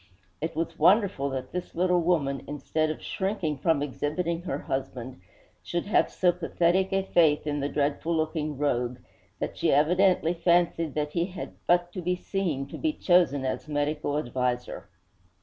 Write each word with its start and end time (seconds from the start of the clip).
It 0.41 0.55
was 0.55 0.79
wonderful 0.79 1.29
that 1.29 1.51
this 1.51 1.75
little 1.75 2.01
woman, 2.01 2.43
instead 2.47 2.89
of 2.89 3.03
shrinking 3.03 3.59
from 3.59 3.83
exhibiting 3.83 4.41
her 4.41 4.57
husband, 4.57 5.21
should 5.61 5.85
have 5.85 6.09
so 6.11 6.31
pathetic 6.31 6.91
a 6.91 7.03
faith 7.03 7.45
in 7.45 7.59
the 7.59 7.69
dreadful 7.69 8.15
looking 8.17 8.57
rogue 8.57 8.97
that 9.37 9.59
she 9.59 9.71
evidently 9.71 10.33
fancied 10.33 10.95
that 10.95 11.11
he 11.13 11.27
had 11.27 11.53
but 11.67 11.91
to 11.93 12.01
be 12.01 12.15
seen 12.15 12.65
to 12.69 12.79
be 12.79 12.93
chosen 12.93 13.45
as 13.45 13.67
medical 13.67 14.17
adviser.' 14.17 14.89